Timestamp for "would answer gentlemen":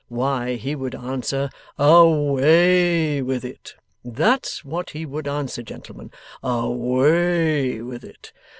5.05-6.09